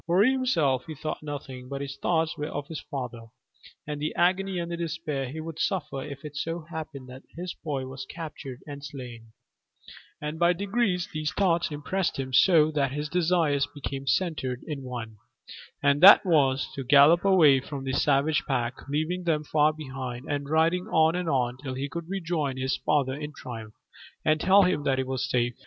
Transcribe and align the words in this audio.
For 0.07 0.23
himself 0.23 0.85
he 0.87 0.95
thought 0.95 1.21
nothing, 1.21 1.69
but 1.69 1.79
his 1.79 1.95
thoughts 1.95 2.35
were 2.35 2.47
of 2.47 2.65
his 2.69 2.79
father, 2.81 3.27
and 3.85 4.01
the 4.01 4.15
agony 4.15 4.57
and 4.57 4.71
despair 4.75 5.29
he 5.29 5.39
would 5.39 5.59
suffer 5.59 6.01
if 6.03 6.25
it 6.25 6.35
so 6.35 6.61
happened 6.71 7.07
that 7.09 7.21
his 7.37 7.53
boy 7.53 7.85
was 7.85 8.07
captured 8.09 8.61
and 8.65 8.83
slain; 8.83 9.33
and 10.19 10.39
by 10.39 10.53
degrees 10.53 11.07
these 11.13 11.31
thoughts 11.31 11.69
impressed 11.69 12.17
him 12.17 12.33
so 12.33 12.71
that 12.71 12.93
his 12.93 13.09
desires 13.09 13.67
became 13.67 14.07
centred 14.07 14.63
in 14.65 14.81
one, 14.81 15.17
and 15.83 16.01
that 16.01 16.25
was, 16.25 16.67
to 16.73 16.83
gallop 16.83 17.23
away 17.23 17.59
from 17.59 17.83
the 17.83 17.93
savage 17.93 18.43
pack, 18.47 18.73
leaving 18.89 19.25
them 19.25 19.43
far 19.43 19.71
behind, 19.71 20.25
and 20.27 20.49
riding 20.49 20.87
on 20.87 21.13
and 21.13 21.29
on 21.29 21.57
till 21.57 21.75
he 21.75 21.87
could 21.87 22.09
rejoin 22.09 22.57
his 22.57 22.75
father 22.75 23.13
in 23.13 23.31
triumph 23.33 23.75
and 24.25 24.41
tell 24.41 24.63
him 24.63 24.83
that 24.83 24.97
he 24.97 25.03
was 25.03 25.29
safe. 25.29 25.53